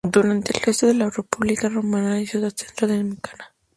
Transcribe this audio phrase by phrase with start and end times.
[0.03, 3.53] Durante el resto de la República romana la ciudad entró en decadencia.